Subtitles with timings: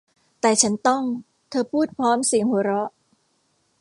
[0.41, 1.03] แต่ฉันต้อง
[1.49, 2.89] เธอพูดพร้อมเสียงหัวเราะ